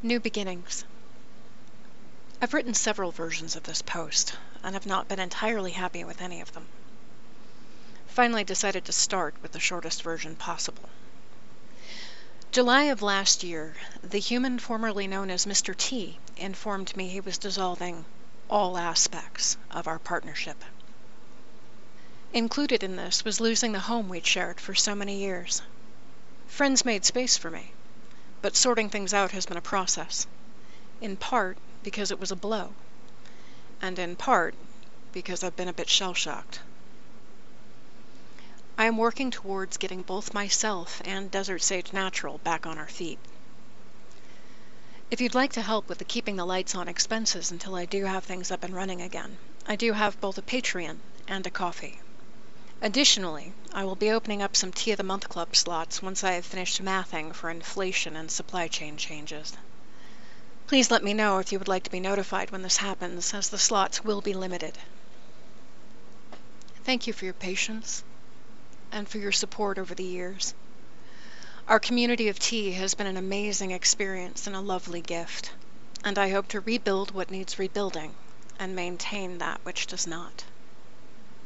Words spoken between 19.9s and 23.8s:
partnership. Included in this was losing the